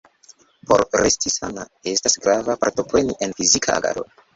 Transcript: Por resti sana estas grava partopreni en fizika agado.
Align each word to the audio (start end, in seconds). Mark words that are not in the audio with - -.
Por 0.71 0.81
resti 1.01 1.33
sana 1.35 1.67
estas 1.95 2.19
grava 2.27 2.59
partopreni 2.67 3.23
en 3.29 3.41
fizika 3.43 3.81
agado. 3.81 4.13